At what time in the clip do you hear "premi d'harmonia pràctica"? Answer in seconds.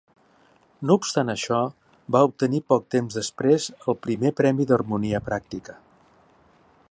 4.41-5.79